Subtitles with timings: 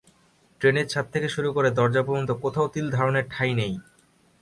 [0.61, 3.73] ট্রেনের ছাদ থেকে শুরু করে দরজা পর্যন্ত কোথাও তিলধারণের ঠাঁই নেই।